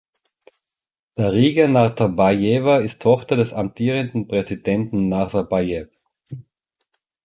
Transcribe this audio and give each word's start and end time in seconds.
Dariga 1.15 1.67
Nazarbajewa 1.67 2.77
ist 2.79 3.03
Tochter 3.03 3.35
des 3.35 3.53
amtierenden 3.53 4.27
Präsidenten 4.27 5.09
Nasarbajew. 5.09 5.89